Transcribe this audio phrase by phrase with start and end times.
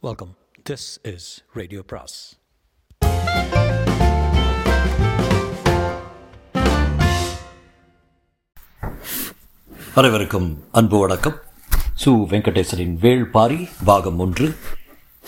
[0.00, 0.36] Welcome
[0.70, 2.36] this is radio பிராஸ்
[9.94, 11.42] அனைவருக்கும் அன்பு வணக்கம்.
[12.04, 14.56] சு வெங்கடேசனின் வேள்பாரி பாகம் ஒன்று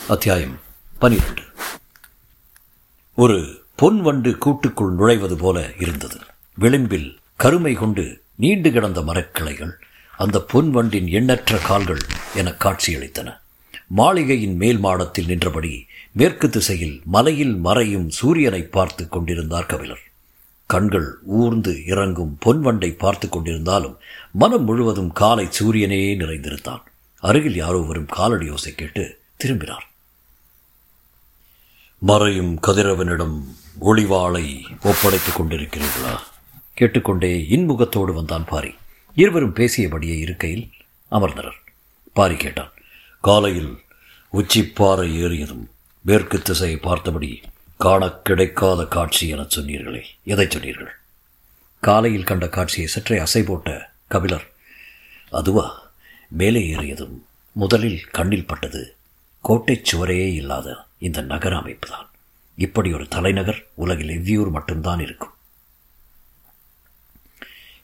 [0.09, 0.61] அத்தியாயம்
[0.99, 1.43] பனிரெண்டு.
[3.15, 6.19] ஒரு பொன் வண்டு கூட்டுக்குள் நுழைவது போல இருந்தது.
[6.55, 9.73] விளிம்பில் கருமை கொண்டு நீண்டு கிடந்த மரக்கிளைகள்
[10.17, 12.01] அந்த பொன் வண்டின் எண்ணற்ற கால்கள்
[12.35, 13.40] என காட்சியளித்தன.
[13.93, 20.03] மாளிகையின் மேல் மாடத்தில் நின்றபடி மேற்கு திசையில் மலையில் மறையும் சூரியனை பார்த்து கொண்டிருந்தார் கபிலர்.
[20.67, 23.97] கண்கள் ஊர்ந்து இறங்கும் பொன்வண்டை பார்த்து கொண்டிருந்தாலும்
[24.33, 26.83] மனம் முழுவதும் காலை சூரியனே நிறைந்திருந்தான்.
[27.21, 29.89] அருகில் யாரோ வரும் காலடி யோசை கேட்டு திரும்பினார்.
[31.99, 33.39] மறையும் கதிரவனிடம்
[33.81, 36.17] ஒளிவாளை ஒப்படைத்துக் கொண்டிருக்கிறீர்களா?
[36.75, 38.75] கேட்டுக்கொண்டே இன்முகத்தோடு வந்தான் பாரி.
[39.15, 40.71] இருவரும் பேசியபடியே இருக்கையில்
[41.11, 41.59] அமர்ந்தனர்.
[42.13, 42.73] பாரி கேட்டான்
[43.21, 43.79] காலையில்
[44.33, 47.41] உச்சிப்பாறை ஏறியதும் மேற்கு திசையை பார்த்தபடி
[47.79, 50.03] காண கிடைக்காத காட்சி என சொன்னீர்களே.
[50.25, 50.97] எதை சொன்னீர்கள்?
[51.81, 54.51] காலையில் கண்ட காட்சியை சற்றே அசை போட்ட கபிலர்
[55.31, 55.91] அதுவா?
[56.29, 58.95] மேலே ஏறியதும் முதலில் கண்ணில் பட்டது
[59.41, 62.09] கோட்டைச் சுவரையே இல்லாத இந்த நகர அமைப்புதான்.
[62.57, 65.33] இப்படி ஒரு தலைநகர் உலகில் எவ்வியூர் மட்டும்தான் இருக்கும்.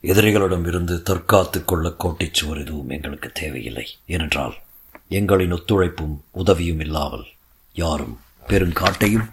[0.02, 3.96] எதிரிகளிடம் இருந்து தற்காத்துக் கொள்ள கோட்டைச் சுவர் எதுவும் எங்களுக்கு தேவையில்லை.
[4.06, 4.64] ஏனென்றால்
[5.08, 7.24] எங்களின் ஒத்துழைப்பும் உதவியும் இல்லாமல்
[7.72, 9.28] யாரும் பெருங்காட்டையும்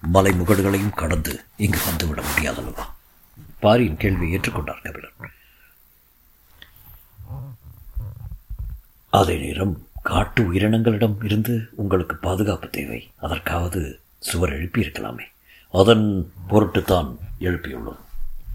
[0.00, 2.86] மலை முகடுகளையும் கடந்து இங்கு வந்துவிட முடியாதல்லவா?
[3.60, 5.12] பாரியின் கேள்வியை ஏற்றுக்கொண்டார் கபிலர்
[9.10, 13.10] அதே நேரம் காட்டு உயிரினங்களிடம் இருந்து உங்களுக்கு பாதுகாப்பு தேவை.
[13.16, 15.22] அதற்காவது சுவர் எழுப்பியிருக்கலாமே.
[15.72, 17.98] அதன் பொருட்டுத்தான் எழுப்பியுள்ளோம்.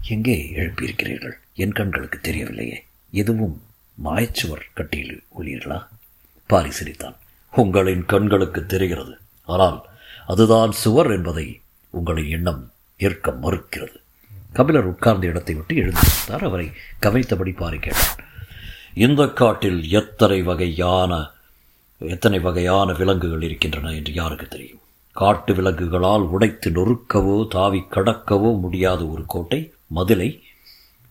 [0.02, 1.32] எங்கே எழுப்பியிருக்கிறீர்கள்?
[1.54, 2.78] என் கண்களுக்கு தெரியவில்லையே.
[3.10, 3.62] எதுவும்
[4.04, 5.86] மாயச்சுவர் கட்டியில் உள்ளீர்களா?
[6.46, 7.16] பாரி சிரித்தான்.
[7.52, 9.18] உங்களின் கண்களுக்கு தெரிகிறது.
[9.48, 9.78] ஆனால்
[10.26, 12.62] அதுதான் சுவர் என்பதை உங்களின் எண்ணம்
[12.96, 13.96] ஏற்க மறுக்கிறது.
[14.52, 16.44] கபிலர் உட்கார்ந்த இடத்தை விட்டு எழுந்திருந்தார்.
[16.44, 16.70] அவரை
[17.02, 18.24] கவிழ்த்தபடி பாரி கேட்டார்.
[18.94, 21.32] இந்த காட்டில் எத்தனை வகையான
[22.00, 24.80] எத்தனை வகையான விலங்குகள் இருக்கின்றன என்று யாருக்கு தெரியும்?
[25.12, 30.42] காட்டு விலங்குகளால் உடைத்து நொறுக்கவோ தாவி கடக்கவோ முடியாத ஒரு கோட்டை மதிலை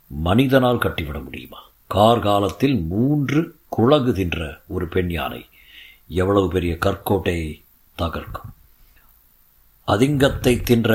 [0.08, 1.62] மனிதனால் கட்டிவிட முடியுமா?
[1.90, 3.42] கார்காலத்தில் மூன்று
[3.76, 5.46] குழகு தின்ற ஒரு பெண் யானை
[6.08, 7.62] எவ்வளவு பெரிய கற்கோட்டையை
[7.98, 8.50] தகர்க்கும்.
[9.88, 10.92] அதிங்கத்தை தின்ற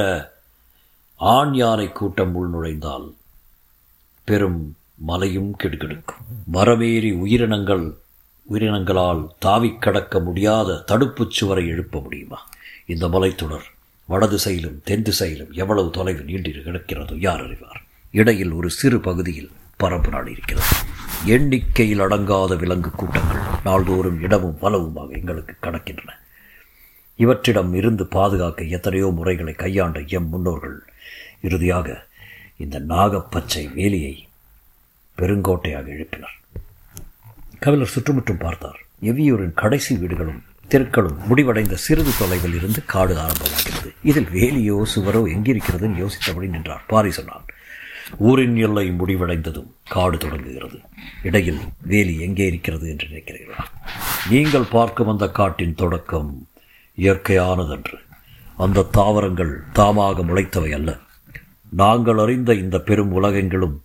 [1.16, 3.14] ஆண் யானை கூட்டம் உள் நுழைந்தால்
[4.24, 7.96] பெரும் மலையும் கெடுக்கெடுக்கும் மரமேறி உயிரினங்கள்
[8.50, 12.48] உயிரினங்களால் தாவிக் கடக்க முடியாத தடுப்புச் சுவரை எழுப்ப முடியுமா?
[12.86, 13.66] இந்த மலைத்தொடர்
[14.08, 17.82] வடதிசையிலும் தென் திசையிலும் எவ்வளவு தொலைவு நீண்டிரு கிடக்கிறதோ யார் அறிவார்?
[18.10, 19.50] இடையில் ஒரு சிறு பகுதியில்
[19.82, 20.72] பரப்பு நாடு இருக்கிறது.
[21.34, 26.10] எண்ணிக்கையில் அடங்காத விலங்கு கூட்டங்கள் நாள்தோறும் இடமும் பலவுமாக எங்களுக்கு கடக்கின்றன.
[27.18, 30.76] இவற்றிடம் இருந்து பாதுகாக்க எத்தனையோ முறைகளை கையாண்ட எம் முன்னோர்கள்.
[31.46, 31.88] இறுதியாக
[32.64, 34.14] இந்த நாகப்பச்சை வேலியை
[35.18, 36.36] பெருங்கோட்டையாக எழுப்பினர்.
[37.64, 38.80] கபிலர் சுற்றுமுற்றும் பார்த்தார்.
[39.10, 43.90] எவ்வியூரின் கடைசி வீடுகளும் தெருக்களும் முடிவடைந்த சிறிது தொலைவில் இருந்து காடு ஆரம்பமாகிறது.
[44.10, 46.84] இதில் வேலியோ சுவரோ எங்கிருக்கிறதுன்னு யோசித்தபடி நின்றார்.
[46.92, 47.46] பாரி சொன்னான்
[48.16, 50.80] ஊரின் எல்லை முடிவடைந்ததும் காடு தொடங்குகிறது.
[51.22, 53.64] இடையில் வேலி எங்கே இருக்கிறது என்று நினைக்கிறீர்களா
[54.30, 56.48] நீங்கள் பார்க்கும் அந்த காட்டின் தொடக்கம்
[56.96, 57.98] இயற்கையானதன்று.
[58.56, 60.98] அந்த தாவரங்கள் தாமாக முளைத்தவை அல்ல.
[61.70, 63.82] நாங்கள் அறிந்த இந்த பெரும் உலகெங்கிலும்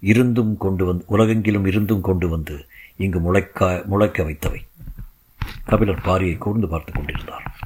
[0.00, 4.66] இருந்தும் கொண்டு வந்து உலகெங்கிலும் இருந்தும் கொண்டு வந்து இங்கு முளைக்க முளைக்க வைத்தவை.
[5.64, 7.56] கபிலர் பாரியை கூர்ந்து பார்த்து கொண்டிருந்தார்.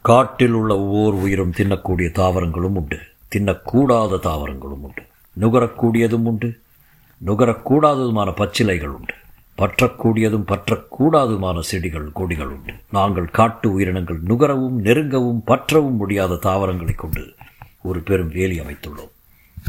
[0.00, 2.98] காட்டில் உள்ள ஒவ்வொரு உயிரும் தின்னக்கூடிய தாவரங்களும் உண்டு.
[3.32, 5.02] தின்னக்கூடாத தாவரங்களும் உண்டு.
[5.40, 6.58] நுகரக்கூடியதும் உண்டு.
[7.26, 9.14] நுகரக்கூடாததுமான பச்சிலைகள் உண்டு.
[9.58, 12.72] பற்றக்கூடியதும் பற்றக்கூடாதுமான செடிகள் கொடிகள் உண்டு.
[12.90, 17.34] நாங்கள் காட்டு உயிரினங்கள் நுகரவும் நெருங்கவும் பற்றவும் முடியாத தாவரங்களை கொண்டு
[17.82, 19.10] ஒரு பெரும் வேலி அமைத்துள்ளோம்.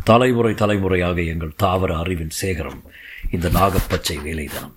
[0.04, 2.82] தலைமுறை தலைமுறையாக எங்கள் தாவர அறிவின் சேகரம்
[3.32, 4.72] இந்த நாகப்பச்சை வேலைதான்.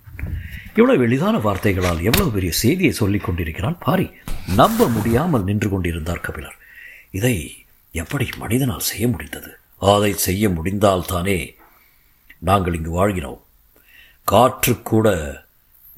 [0.75, 3.79] இவ்வளவு எளிதான வார்த்தைகளால் எவ்வளவு பெரிய செய்தியை சொல்லிக் கொண்டிருக்கிறான்?
[3.79, 4.11] பாரி
[4.57, 6.57] நம்ப முடியாமல் நின்று கொண்டிருந்தார் கபிலர்.
[7.11, 7.66] இதை
[7.97, 9.57] எப்படி மனிதனால் செய்ய முடிந்தது?
[9.79, 11.55] அதை செய்ய முடிந்தால்தானே
[12.39, 13.43] நாங்கள் இங்கு வாழ்கிறோம்.
[14.25, 15.09] காற்று கூட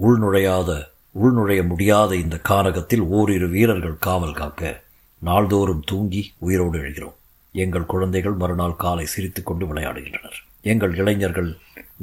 [0.03, 0.85] உள்நுழையாத
[1.23, 4.83] உள்நுழைய முடியாத இந்த கானகத்தில் ஓரிரு வீரர்கள் காவல் காக்க
[5.19, 7.15] நாள்தோறும் தூங்கி உயிரோடு எழுகிறோம்.
[7.53, 10.39] எங்கள் குழந்தைகள் மறுநாள் காலை சிரித்துக்கொண்டு விளையாடுகின்றனர்.
[10.61, 11.59] எங்கள் இளைஞர்கள்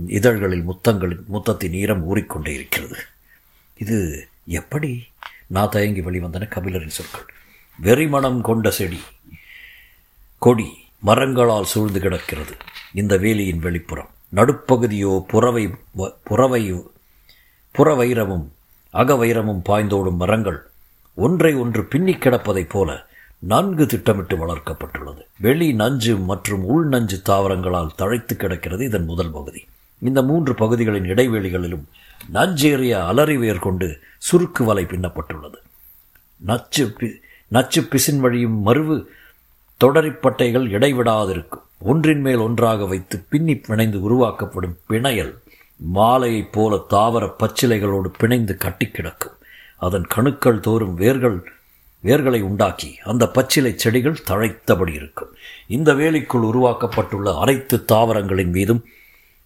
[0.08, 2.96] இதழ்களில் முத்தங்கள் முத்தத்தின் ஈரம் ஊறிக்கொண்டே இருக்கிறது.
[3.78, 5.08] இது எப்படி?
[5.48, 7.34] நான் தயங்கி வெளிவந்தன கபிலரின் சொற்கள்.
[7.84, 9.00] வெறிமணம் கொண்ட செடி.
[10.38, 12.56] கொடி மரங்களால் சூழ்ந்து கிடக்கிறது.
[12.94, 14.10] இந்த வேலியின் வெளிப்புறம்.
[14.36, 16.84] நடுப்பகுதியோ புறவை வ- புறவை
[17.78, 18.48] புறவைரமும்
[18.94, 20.64] அகவைரமும் பாய்ந்தோடும் மரங்கள்
[21.14, 23.06] ஒன்றை ஒன்று பின்னிக் கிடப்பதைப் போல
[23.40, 25.26] நன்கு திட்டமிட்டு வளர்க்கப்பட்டுள்ளது.
[25.40, 29.66] வெளி நஞ்சு மற்றும் உள் நஞ்சு தாவரங்களால் தழைத்து கிடக்கிறது இதன் முதல் பகுதி.
[30.00, 31.84] இந்த மூன்று பகுதிகளின் இடைவெளிகளிலும்
[32.34, 34.00] நஞ்சேறிய அலறிவேர் கொண்டு
[34.32, 35.58] சுருக்கு வலை பின்னப்பட்டுள்ளது.
[36.38, 39.06] நச்சு பி நச்சு பிசின் வழியும் மருவு
[39.83, 41.63] தொடரிப்பட்டைகள் இடைவிடாதிருக்கும்.
[41.80, 45.33] ஒன்றின் மேல் ஒன்றாக வைத்து பின்னி பிணைந்து உருவாக்கப்படும் பிணையல்
[45.95, 49.33] மாலையைப் போல தாவர பச்சிலைகளோடு பிணைந்து கட்டி கிடக்கும்.
[49.77, 51.51] அதன் கணுக்கள் தோறும் வேர்கள்
[52.04, 55.31] வேர்களை உண்டாக்கி அந்த பச்சிலை செடிகள் தழைத்தபடி இருக்கும்.
[55.68, 58.86] இந்த வேலிக்குள் உருவாக்கப்பட்டுள்ள அனைத்து தாவரங்களின் மீதும்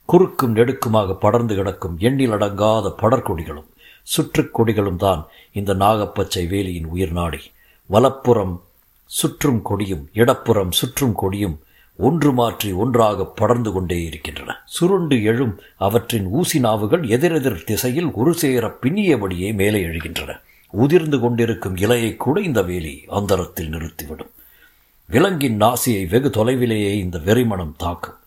[0.05, 3.69] குறுக்கும் நெடுக்குமாக படர்ந்து கிடக்கும் எண்ணில் அடங்காத படர்கொடிகளும்
[4.03, 7.39] சுற்றுக் கொடிகளும் தான் இந்த நாகப்பச்சை வேலியின் உயிர் நாடி.
[7.85, 8.63] வலப்புறம்
[9.09, 11.55] சுற்றும் கொடியும் இடப்புறம் சுற்றும் கொடியும்
[11.97, 14.61] ஒன்று மாற்றி ஒன்றாக படர்ந்து கொண்டே இருக்கின்றன.
[14.65, 20.39] சுருண்டு எழும் அவற்றின் ஊசி நாவுகள் எதிரெதிர் திசையில் ஒரு சேர பின்னியபடியே மேலே எழுகின்றன.
[20.69, 24.31] உதிர்ந்து கொண்டிருக்கும் இலையை கூட இந்த வேலி அந்தரத்தில் நிறுத்திவிடும்.
[25.09, 28.19] விலங்கின் நாசியை வெகு தொலைவிலேயே இந்த வெறிமணம் தாக்கும்.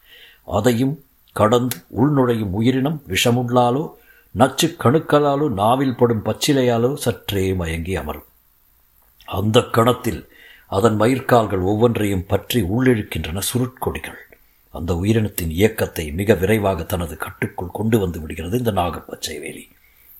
[0.44, 3.85] அதையும் கடந்து உள்நுழையும் உயிரினம் விஷமுள்ளாலோ
[4.35, 8.28] நச்சு கணுக்களாலோ நாவில் படும் பச்சிலையாலோ சற்றே மயங்கி அமரும்.
[9.25, 10.23] அந்த கணத்தில்
[10.73, 14.21] அதன் மயிர்கால்கள் ஒவ்வொன்றையும் பற்றி உள்ளிழுக்கின்றன சுருட்கொடிகள்.
[14.75, 19.65] அந்த உயிரினத்தின் இயக்கத்தை மிக விரைவாக தனது கட்டுக்குள் கொண்டு வந்து விடுகிறது இந்த நாகப்பச்சை வேலி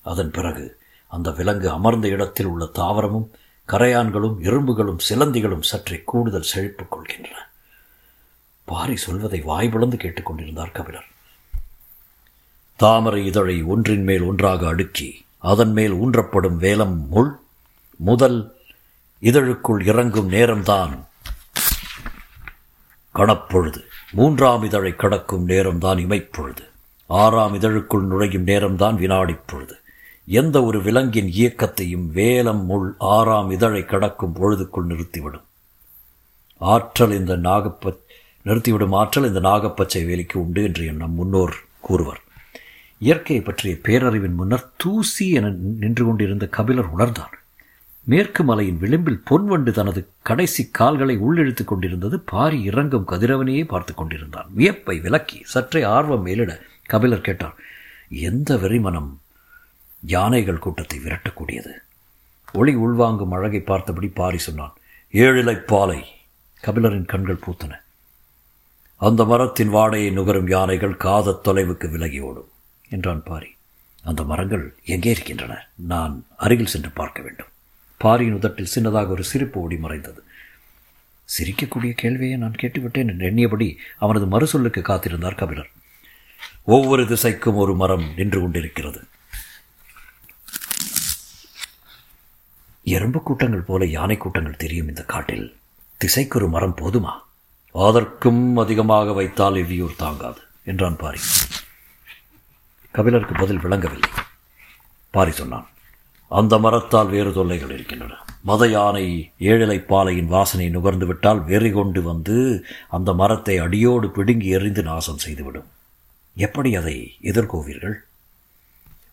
[0.03, 0.65] அதன் பிறகு
[1.13, 3.31] அந்த விலங்கு அமர்ந்த இடத்தில் உள்ள தாவரமும்
[3.69, 7.39] கரையான்களும் எறும்புகளும் சிலந்திகளும் சற்றே கூடுதல் செழிப்பு கொள்கின்றன.
[8.69, 11.09] பாரி சொல்வதை வாய்பிழந்து கேட்டுக்கொண்டிருந்தார் கபிலர்.
[12.81, 15.09] தாமரை இதழை ஒன்றின் மேல் ஒன்றாக அடுக்கி
[15.39, 17.33] அதன் மேல் ஊன்றப்படும் வேலம் முள்
[18.01, 18.39] முதல்
[19.23, 21.05] இதழுக்குள் இறங்கும் நேரம்தான்.
[23.15, 23.81] கணப்பொழுது.
[24.13, 26.71] மூன்றாம் இதழை கடக்கும் நேரம்தான் இமைப்பொழுது.
[27.07, 29.77] ஆறாம் இதழுக்குள் நுழையும் நேரம்தான் வினாடி பொழுது
[30.27, 35.43] எந்த ஒரு விலங்கின் இயக்கத்தையும் வேலம் முள் ஆறாம் இதழை கடக்கும் பொழுதுக்குள் நிறுத்திவிடும்.
[36.59, 37.97] ஆற்றல் இந்த நாகப்ப
[38.45, 42.21] நிறுத்திவிடும் ஆற்றல் இந்த நாகப்பச்சை வேலிக்கு உண்டு என்று நம் முன்னோர் கூறுவர்.
[42.99, 47.42] இயற்கையை பற்றிய பேரறிவின் முன்னர் தூசி என நின்று கொண்டிருந்த கபிலர் உணர்ந்தார்.
[48.05, 52.21] மேற்கு மலையின் விளிம்பில் பொன்வண்டு தனது கடைசி கால்களை உள்ளிழுத்துக் கொண்டிருந்தது.
[52.21, 54.47] பாரி இறங்கும் கதிரவனையே பார்த்து கொண்டிருந்தான்.
[54.55, 57.55] வியப்பை விலக்கி சற்றே ஆர்வம் மேலிட கபிலர் கேட்டார்
[58.09, 59.21] எந்த வெறிமனம்?
[60.07, 61.73] யானைகள் கூட்டத்தை விரட்டக்கூடியது.
[62.53, 64.75] ஒளி உள்வாங்கும் அழகை பார்த்தபடி பாரி சொன்னான்.
[65.13, 66.07] ஏழிலை பாலை.
[66.65, 67.81] கபிலரின் கண்கள் பூத்தன.
[68.97, 72.49] அந்த மரத்தின் வாடையை நுகரும் யானைகள் காதத் தொலைவுக்கு விலகி ஓடும்
[72.89, 73.55] என்றான் பாரி.
[74.03, 75.69] அந்த மரங்கள் எங்கே இருக்கின்றன?
[75.75, 77.47] நான் அருகில் சென்று பார்க்க வேண்டும்.
[78.03, 80.23] பாரியின் உதட்டில் சின்னதாக ஒரு சிரிப்பு ஓடி மறைந்தது.
[81.29, 85.71] சிரிக்கக்கூடிய கேள்வியை நான் கேட்டுவிட்டேன் என்று எண்ணியபடி அவனது மறுசொல்லுக்கு காத்திருந்தார் கபிலர்.
[86.65, 89.05] ஒவ்வொரு திசைக்கும் ஒரு மரம் நின்று கொண்டிருக்கிறது.
[92.85, 95.57] எறும்பு கூட்டங்கள் போல யானை கூட்டங்கள் தெரியும் இந்த காட்டில்.
[95.97, 97.13] திசைக்கு ஒரு மரம் போதுமா?
[97.73, 101.21] அதற்கும் அதிகமாக வைத்தால் எவ்வியூர் தாங்காது என்றான் பாரி.
[102.91, 104.11] கபிலருக்கு பதில் விளங்கவில்லை.
[105.11, 105.67] பாரி சொன்னான்
[106.33, 108.15] அந்த மரத்தால் வேறு தொல்லைகள் இருக்கின்றன.
[108.43, 114.83] மத யானை ஏழிலை பாலையின் வாசனை நுகர்ந்து விட்டால் வெறி கொண்டு வந்து அந்த மரத்தை அடியோடு பிடுங்கி எறிந்து
[114.83, 115.69] நாசம் செய்துவிடும்.
[116.37, 117.95] எப்படி அதை எதிர்கோவீர்கள்?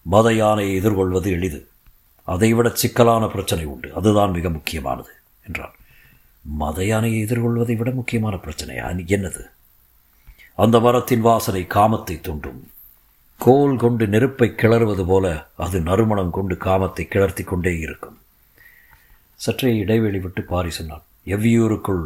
[0.02, 1.68] மத யானையை எதிர்கொள்வது எளிது.
[2.24, 3.94] அதைவிட சிக்கலான பிரச்சனை உண்டு.
[3.94, 5.12] அதுதான் மிக முக்கியமானது
[5.48, 5.76] என்றான்.
[6.42, 8.76] மத யானையை எதிர்கொள்வதை விட முக்கியமான பிரச்சனை
[9.16, 9.44] என்னது?
[10.56, 12.72] அந்த மரத்தின் வாசனை காமத்தை தூண்டும்.
[13.40, 18.18] கோல் கொண்டு நெருப்பை கிளறுவது போல அது நறுமணம் கொண்டு காமத்தை கிளர்த்தி கொண்டே இருக்கும்.
[19.36, 22.04] சற்றே இடைவெளி விட்டு பாரி சொன்னான் எவ்வியூருக்குள்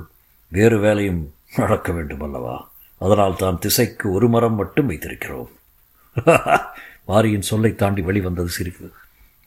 [0.51, 2.71] வேறு வேலையும் நடக்க வேண்டும் அல்லவா
[3.01, 5.51] அதனால் தான் திசைக்கு ஒரு மரம் மட்டும் வைத்திருக்கிறோம்.
[7.05, 8.87] பாரியின் சொல்லை தாண்டி வெளிவந்தது சிரிப்பு.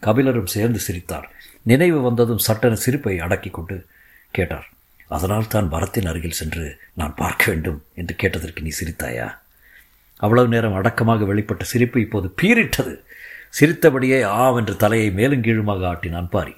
[0.02, 1.31] கபிலரும் சேர்ந்து சிரித்தார்.
[1.62, 3.87] நினைவு வந்ததும் சட்டன சிரிப்பை அடக்கி கொண்டு
[4.31, 4.69] கேட்டார்
[5.09, 9.26] அதனால் தான் மரத்தின் அருகில் சென்று நான் பார்க்க வேண்டும் என்று கேட்டதற்கு நீ சிரித்தாயா?
[10.16, 12.94] அவ்வளவு நேரம் அடக்கமாக வெளிப்பட்ட சிரிப்பு இப்போது பீரிட்டது
[13.49, 16.54] சிரித்தபடியே ஆம் என்று தலையை மேலும் கீழுமாக ஆட்டினான் பாரி.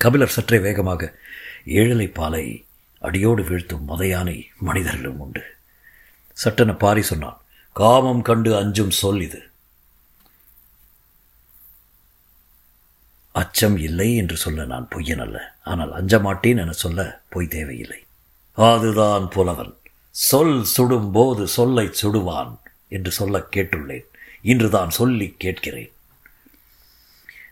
[0.00, 1.02] கபிலர் சற்றே வேகமாக
[1.80, 2.44] ஏழலை பாலை
[2.98, 5.42] அடியோடு வீழ்த்தும் மதையானை மனிதர்களும் உண்டு.
[6.36, 7.38] சட்டென பாரி சொன்னான்
[7.72, 9.40] காமம் கண்டு அஞ்சும் சொல் இது.
[13.32, 18.00] அச்சம் இல்லை என்று சொல்ல நான் பொய்யன் அல்ல ஆனால் அஞ்ச மாட்டேன் என சொல்ல பொய் தேவையில்லை.
[18.58, 19.72] அதுதான் புலவன்.
[20.14, 22.56] சொல் சுடும் போது சொல்லை சுடுவான்
[22.88, 24.04] என்று சொல்ல கேட்டுள்ளேன்.
[24.42, 25.92] இன்றுதான் சொல்லி கேட்கிறேன்.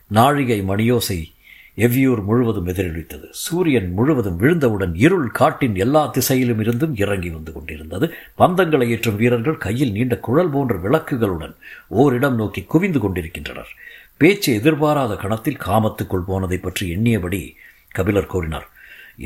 [0.07, 1.33] நாழிகை மணியோசை
[1.77, 3.29] எவ்வியூர் முழுவதும் எதிரொலித்தது.
[3.31, 8.15] சூரியன் முழுவதும் விழுந்தவுடன் இருள் காட்டின் எல்லா திசையிலும் இருந்தும் இறங்கி வந்து கொண்டிருந்தது.
[8.35, 11.55] பந்தங்களை ஏற்றும் வீரர்கள் கையில் நீண்ட குழல் போன்ற விளக்குகளுடன்
[11.89, 13.73] ஓரிடம் நோக்கி குவிந்து கொண்டிருக்கின்றனர்.
[14.17, 17.55] பேச்சு எதிர்பாராத கணத்தில் காமத்துக்குள் போனதை பற்றி எண்ணியபடி
[17.89, 18.71] கபிலர் கூறினார்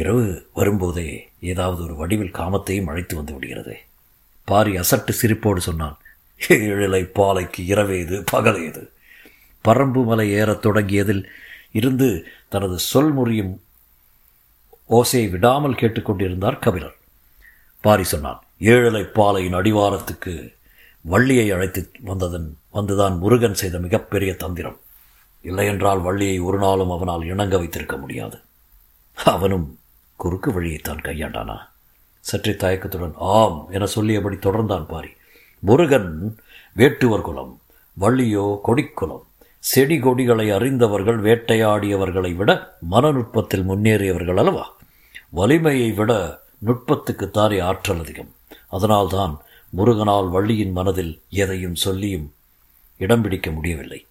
[0.00, 0.24] இரவு
[0.54, 1.08] வரும்போதே
[1.40, 3.74] ஏதாவது ஒரு வடிவில் காமத்தையும் அழைத்து வந்து விடுகிறது.
[4.44, 5.96] பாரி அசட்டு சிரிப்போடு சொன்னான்
[6.48, 8.82] ஏழிலை பாலைக்கு இரவேது பகலேது
[9.64, 11.22] பரம்பு மலை ஏறத் தொடங்கியதில்
[11.70, 12.08] இருந்து
[12.48, 13.54] தனது சொல் முறியும்
[14.90, 16.96] ஓசையை விடாமல் கேட்டுக்கொண்டிருந்தார் கபிலர்.
[17.80, 20.34] பாரி சொன்னான் ஏழலை பாலையின் அடிவாரத்துக்கு
[21.00, 24.78] வள்ளியை அழைத்து வந்ததன் வந்துதான் முருகன் செய்த மிகப்பெரிய தந்திரம்.
[25.42, 28.38] இல்லையென்றால் வள்ளியை ஒரு நாளும் அவனால் இணங்க வைத்திருக்க முடியாது.
[29.24, 29.66] அவனும்
[30.16, 31.58] குறுக்கு வழியைத்தான் கையாண்டானா?
[32.20, 35.08] சற்றே தயக்கத்துடன் ஆம் என சொல்லியபடி தொடர்ந்தான் பாரி.
[35.58, 36.38] முருகன்
[36.76, 37.60] வேட்டுவர் குலம்
[38.00, 39.22] வள்ளியோ கொடிக்குலம்
[39.58, 44.76] செடி கொடிகளை அறிந்தவர்கள் வேட்டையாடியவர்களை விட மனநுட்பத்தில் முன்னேறியவர்கள் அல்லவா?
[45.28, 48.34] வலிமையை விட நுட்பத்துக்குத்தானே ஆற்றல் அதிகம்.
[48.68, 52.34] அதனால்தான் முருகனால் வள்ளியின் மனதில் எதையும் சொல்லியும்
[52.96, 54.06] இடம் பிடிக்க முடியவில்லை.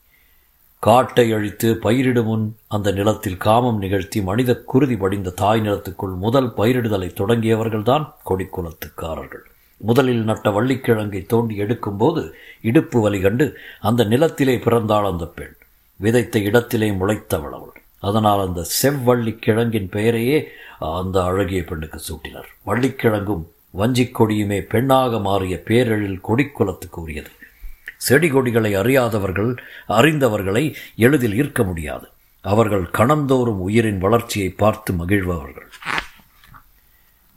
[0.86, 7.08] காட்டை அழித்து பயிரிடும் முன் அந்த நிலத்தில் காமம் நிகழ்த்தி மனித குருதி படிந்த தாய் நிலத்துக்குள் முதல் பயிரிடுதலை
[7.14, 9.44] தொடங்கியவர்கள்தான் கொடிக்குலத்துக்காரர்கள்
[9.78, 15.56] முதலில் நட்ட வள்ளிக்கிழங்கை தோண்டி எடுக்கும்போது இடுப்பு வலி கண்டு அந்த நிலத்திலே பிறந்தாள் அந்த பெண்.
[15.96, 17.82] விதைத்த இடத்திலே முளைத்தவள் அவள்.
[18.00, 20.48] அதனால் அந்த செவ்வள்ளி கிழங்கின் பெயரையே
[20.80, 22.50] அந்த அழகிய பெண்ணுக்கு சூட்டினார்.
[22.66, 27.30] வள்ளிக்கிழங்கும் வஞ்சிக் கொடியுமே பெண்ணாக மாறிய பேரழில் கொடிக்குலத்துக்கு உரியது.
[28.08, 29.52] செடி கொடிகளை அறியாதவர்கள்
[30.00, 30.64] அறிந்தவர்களை
[31.06, 32.08] எளிதில் ஈர்க்க முடியாது.
[32.46, 35.70] அவர்கள் கணந்தோறும் உயிரின் வளர்ச்சியை பார்த்து மகிழ்பவர்கள்.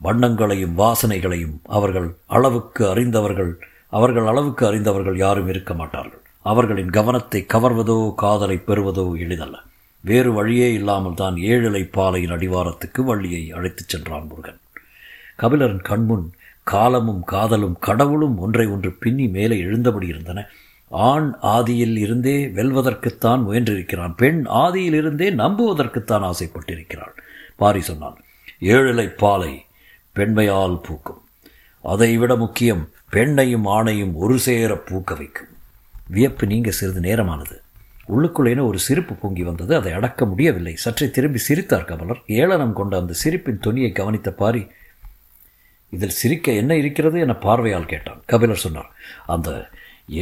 [0.01, 3.53] வண்ணங்களையும் வாசனைகளையும் அவர்கள் அளவுக்கு அறிந்தவர்கள்
[3.99, 6.23] அவர்கள் அளவுக்கு அறிந்தவர்கள் யாரும் இருக்க மாட்டார்கள்.
[6.47, 9.57] அவர்களின் கவனத்தை கவர்வதோ காதலை பெறுவதோ எளிதல்ல.
[10.05, 14.61] வேறு வழியே இல்லாமல் தான் ஏழிலை பாலையின் அடிவாரத்துக்கு வள்ளியை அழைத்துச் சென்றான் முருகன்.
[15.43, 16.27] கபிலரின் கண்முன்
[16.73, 20.47] காலமும் காதலும் கடவுளும் ஒன்றை ஒன்று பின்னி மேலே எழுந்தபடி இருந்தன.
[20.89, 24.15] ஆண் ஆதியில் இருந்தே வெல்வதற்குத்தான் முயன்றிருக்கிறான்.
[24.17, 27.15] பெண் ஆதியில் இருந்தே நம்புவதற்குத்தான் ஆசைப்பட்டிருக்கிறாள்.
[27.57, 28.17] பாரி சொன்னான்
[28.61, 29.65] ஏழிலை பாலை
[30.13, 31.23] பெண்மையால் பூக்கும்.
[31.83, 35.53] அதைவிட முக்கியம் பெண்ணையும் ஆணையும் ஒரு சேர பூக்க வைக்கும்.
[36.09, 37.57] வியப்பு நீங்க சிறிது நேரமானது.
[38.09, 39.77] உள்ளுக்குள்ளேன ஒரு சிரிப்பு பொங்கி வந்தது.
[39.77, 40.77] அதை அடக்க முடியவில்லை.
[40.77, 42.23] சற்றே திரும்பி சிரித்தார் கமலர்.
[42.27, 44.67] ஏளனம் கொண்ட அந்த சிரிப்பின் துணியை கவனித்த பாரி
[45.93, 48.21] இதில் சிரிக்க என்ன இருக்கிறது என பார்வையால் கேட்டான்.
[48.33, 48.91] கபிலர் சொன்னார்
[49.35, 49.51] அந்த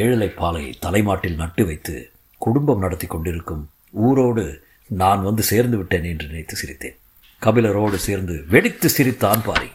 [0.00, 1.94] ஏழலை பாலை தலைமாட்டில் நட்டு வைத்து
[2.38, 3.64] குடும்பம் நடத்தி கொண்டிருக்கும்
[4.08, 4.44] ஊரோடு
[4.90, 6.96] நான் வந்து சேர்ந்து விட்டேன் என்று நினைத்து சிரித்தேன்.
[7.42, 9.70] கபிலரோடு சேர்ந்து வெடித்து சிரித்தான் பாரி.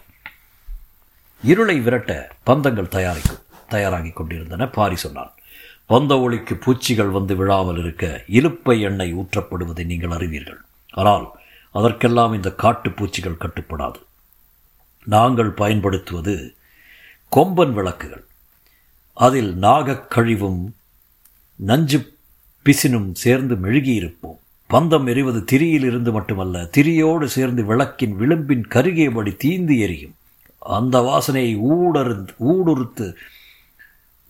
[1.44, 2.12] இருளை விரட்ட
[2.50, 3.44] பந்தங்கள் தயாரிக்கும்
[3.74, 4.68] தயாராகி கொண்டிருந்தன.
[4.78, 5.32] பாரி சொன்னான்
[5.94, 8.06] பந்த ஒளிக்கு பூச்சிகள் வந்து விழாமல் இருக்க
[8.38, 10.62] இலுப்பை எண்ணெய் ஊற்றப்படுவதை நீங்கள் அறிவீர்கள்.
[11.02, 11.26] ஆனால்
[11.76, 14.00] அதற்கெல்லாம் இந்த காட்டு பூச்சிகள் கட்டுப்படாது.
[15.06, 16.54] நாங்கள் பயன்படுத்துவது
[17.36, 18.24] கொம்பன் விளக்குகள்.
[19.14, 20.76] அதில் நாகக் கழிவும்
[21.56, 22.14] நஞ்சு
[22.66, 24.38] பிசினும் சேர்ந்து மெழுகியிருப்போம்.
[24.70, 30.16] பந்தம் எறிவது திரியில் இருந்து மட்டுமல்ல திரியோடு சேர்ந்து விளக்கின் விளிம்பின் கருகியபடி தீந்து எரியும்.
[30.60, 33.14] அந்த வாசனையை ஊடறு ஊடுருத்து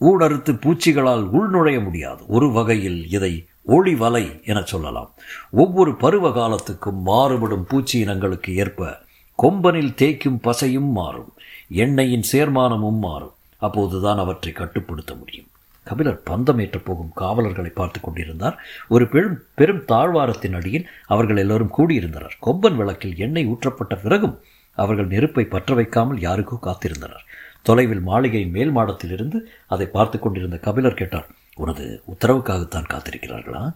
[0.02, 2.24] ஊடறுத்து பூச்சிகளால் உள்நுழைய முடியாது.
[2.28, 5.14] ஒரு வகையில் இதை ஒளி வலை என சொல்லலாம்.
[5.50, 9.00] ஒவ்வொரு பருவ காலத்துக்கும் மாறுபடும் பூச்சி இனங்களுக்கு ஏற்ப
[9.42, 11.32] கொம்பனில் தேய்க்கும் பசையும் மாறும்
[11.74, 13.34] எண்ணெயின் சேர்மானமும் மாறும்.
[13.58, 15.50] அப்போதுதான் அவற்றை கட்டுப்படுத்த முடியும்.
[15.84, 18.58] கபிலர் பந்தம் ஏற்றப் போகும் காவலர்களை பார்த்து கொண்டிருந்தார்.
[18.88, 22.36] ஒரு பெரும் பெரும் தாழ்வாரத்தின் அடியில் அவர்கள் எல்லோரும் கூடியிருந்தனர்.
[22.42, 24.40] கொம்பன் விளக்கில் எண்ணெய் ஊற்றப்பட்ட பிறகும்
[24.78, 27.26] அவர்கள் நெருப்பை பற்ற வைக்காமல் யாருக்கோ காத்திருந்தனர்.
[27.62, 33.76] தொலைவில் மாளிகையின் மேல் மாடத்திலிருந்து அதை பார்த்து கொண்டிருந்த கபிலர் கேட்டார் உனது உத்தரவுக்காகத்தான் காத்திருக்கிறார்களா?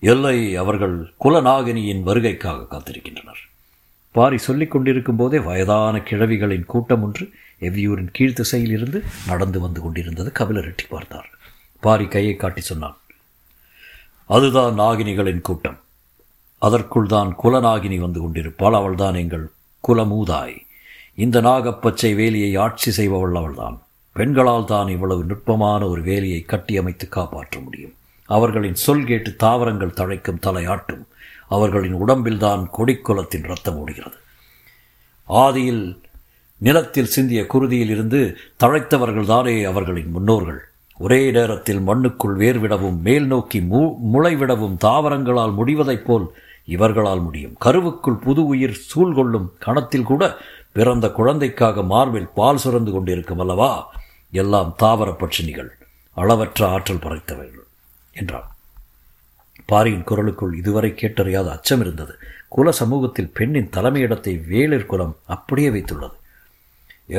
[0.00, 3.42] எல்லை அவர்கள் குலநாகினியின் வருகைக்காக காத்திருக்கின்றனர்.
[4.12, 10.32] பாரி சொல்லிக் கொண்டிருக்கும் போதே வயதான கிழவிகளின் கூட்டம் ஒன்று எவ்வியூரின் கீழ்த்திசையில் இருந்து நடந்து வந்து கொண்டிருந்தது.
[10.32, 11.30] கபிலர் எட்டி பார்த்தார்.
[11.80, 12.96] பாரி கையை காட்டி சொன்னான்
[14.26, 15.78] அதுதான் நாகினிகளின் கூட்டம்.
[16.58, 18.74] அதற்குள் தான் குலநாகினி வந்து கொண்டிருப்பாள்.
[18.74, 19.50] அவள்தான் எங்கள்
[19.88, 20.56] குலமூதாய்.
[21.14, 23.82] இந்த நாகப்பச்சை வேலியை ஆட்சி செய்பவள் அவள்தான்.
[24.12, 27.94] பெண்களால் தான் இவ்வளவு நுட்பமான ஒரு வேலியை கட்டியமைத்து காப்பாற்ற முடியும்.
[28.24, 31.04] அவர்களின் சொல் கேட்டு தாவரங்கள் தழைக்கும் தலையாட்டும்.
[31.56, 34.18] அவர்களின் உடம்பில்தான் கொடிக்குலத்தின் ரத்தம் ஓடுகிறது.
[35.28, 35.84] ஆதியில்
[36.58, 38.20] நிலத்தில் சிந்திய குருதியில் இருந்து
[38.60, 40.60] தழைத்தவர்கள்தானே அவர்களின் முன்னோர்கள்.
[40.98, 43.80] ஒரே நேரத்தில் மண்ணுக்குள் வேர்விடவும் மேல் நோக்கி மு
[44.12, 46.26] முளைவிடவும் தாவரங்களால் முடிவதைப் போல்
[46.64, 47.56] இவர்களால் முடியும்.
[47.64, 50.22] கருவுக்குள் புது உயிர் சூழ்கொள்ளும் கணத்தில் கூட
[50.72, 53.70] பிறந்த குழந்தைக்காக மார்பில் பால் சுரந்து கொண்டிருக்கும் அல்லவா?
[54.30, 55.70] எல்லாம் தாவர பட்சினிகள்.
[56.14, 57.66] அளவற்ற ஆற்றல் பறைத்தவர்கள்
[58.12, 58.50] என்றார்
[59.72, 62.14] பாரியின் குரலுக்குள் இதுவரை கேட்டறியாத அச்சம் இருந்தது
[62.54, 66.16] குல சமூகத்தில் பெண்ணின் தலைமையிடத்தை வேளிர் குலம் அப்படியே வைத்துள்ளது.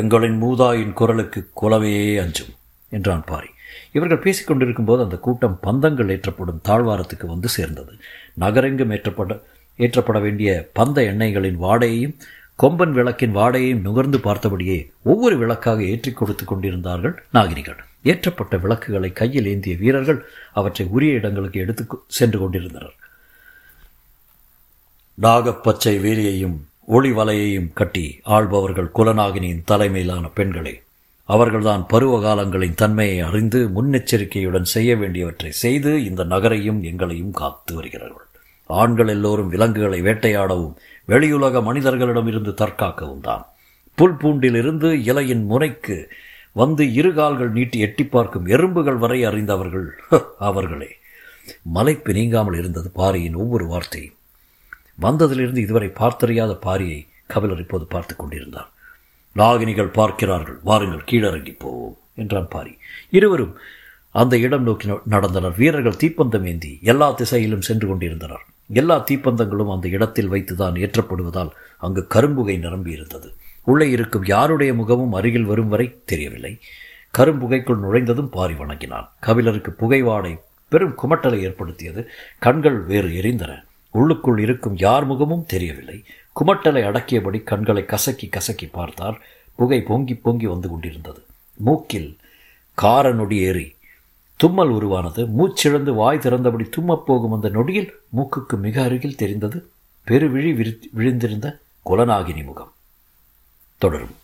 [0.02, 2.54] எங்களின் மூதாயின் குரலுக்கு குலமே அஞ்சும்
[2.90, 3.50] என்றான் பாரி.
[3.92, 7.94] இவர்கள் பேசிக் கொண்டிருக்கும் போது அந்த கூட்டம் பந்தங்கள் ஏற்றப்படும் தாழ்வாரத்துக்கு வந்து சேர்ந்தது.
[8.44, 9.40] நகரெங்கும் ஏற்றப்பட
[9.78, 12.16] ஏற்றப்பட வேண்டிய பந்த எண்ணெய்களின் வாடையையும்
[12.64, 17.82] கொம்பன் விளக்கின் வாடையையும் நுகர்ந்து பார்த்தபடியே ஒவ்வொரு விளக்காக ஏற்றிக் கொடுத்து கொண்டிருந்தார்கள் நாகினிகள்.
[18.04, 22.96] ஏற்றப்பட்ட விளக்குகளை கையில் ஏந்திய வீரர்கள் அவற்றை உரிய இடங்களுக்கு எடுத்து சென்று கொண்டிருந்தனர்.
[25.22, 30.82] நாகப்பச்சை வேலியையும் ஒளி வலையையும் கட்டி ஆள்பவர்கள் குலநாகினியின் தலைமையிலான பெண்களே
[31.26, 38.28] அவர்கள்தான் பருவ காலங்களின் தன்மையை அறிந்து முன்னெச்சரிக்கையுடன் செய்ய வேண்டியவற்றை செய்து இந்த நகரையும் எங்களையும் காத்து வருகிறார்கள்.
[38.66, 40.76] ஆண்கள் எல்லோரும் விலங்குகளை வேட்டையாடவும்
[41.08, 43.48] வெளியுலக மனிதர்களிடமிருந்து தற்காக்கவும் தான்.
[43.96, 45.98] புல் பூண்டிலிருந்து இலையின் முனைக்கு
[46.56, 49.88] வந்து இரு கால்கள் நீட்டி எட்டி பார்க்கும் எறும்புகள் வரை அறிந்தவர்கள்
[50.40, 50.90] அவர்களே.
[51.62, 54.18] மலைப்பு நீங்காமல் இருந்தது பாரியின் ஒவ்வொரு வார்த்தையும்.
[55.02, 58.70] வந்ததிலிருந்து இதுவரை பார்த்தறியாத பாரியை கபிலர் இப்போது பார்த்து கொண்டிருந்தார்.
[59.36, 62.78] நாகினிகள் பார்க்கிறார்கள் வாருங்கள் கீழறங்கி போவோம் என்றான் பாரி.
[63.10, 63.56] இருவரும்
[64.12, 65.56] அந்த இடம் நோக்கி நடந்தனர்.
[65.56, 68.44] வீரர்கள் தீப்பந்தம் ஏந்தி எல்லா திசையிலும் சென்று கொண்டிருந்தனர்.
[68.70, 73.30] எல்லா தீப்பந்தங்களும் அந்த இடத்தில் வைத்துதான் ஏற்றப்படுவதால் அங்கு கரும்புகை நிரம்பியிருந்தது.
[73.64, 76.60] உள்ளே இருக்கும் யாருடைய முகமும் அருகில் வரும் வரை தெரியவில்லை.
[77.18, 79.12] கரும்புகைக்குள் நுழைந்ததும் பாரி வணங்கினான்.
[79.20, 80.40] கபிலருக்கு புகைவாடை
[80.70, 82.10] பெரும் குமட்டலை ஏற்படுத்தியது.
[82.40, 83.64] கண்கள் வேறு எரிந்தன.
[83.92, 86.04] உள்ளுக்குள் இருக்கும் யார் முகமும் தெரியவில்லை.
[86.40, 89.22] குமட்டலை அடக்கியபடி கண்களை கசக்கி கசக்கி பார்த்தார்.
[89.56, 91.24] புகை பொங்கி பொங்கி வந்து கொண்டிருந்தது.
[91.58, 92.18] மூக்கில்
[92.74, 93.76] கார நொடி ஏறி
[94.36, 95.26] தும்மல் உருவானது.
[95.26, 99.70] மூச்சிழந்து வாய் திறந்தபடி தும்மப் போகும் அந்த நொடியில் மூக்குக்கு மிக அருகில் தெரிந்தது.
[100.08, 102.72] பெருவிழி விரி விழுந்திருந்த குலநாகினி முகம்.
[103.83, 104.15] தொடரும்